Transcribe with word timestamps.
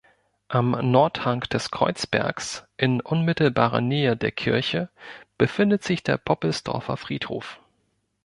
Am 0.47 0.71
Nordhang 0.89 1.41
des 1.41 1.69
Kreuzbergs, 1.69 2.63
in 2.75 3.01
unmittelbarer 3.01 3.81
Nähe 3.81 4.17
der 4.17 4.31
Kirche, 4.31 4.89
befindet 5.37 5.83
sich 5.83 6.01
der 6.01 6.17
Poppelsdorfer 6.17 6.97
Friedhof. 6.97 7.59